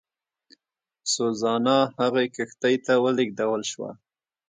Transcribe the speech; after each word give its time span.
سوزانا 1.15 1.77
هغې 1.99 2.25
کښتۍ 2.35 2.75
ته 2.85 2.93
ولېږدول 3.03 3.61
شوه. 3.71 3.91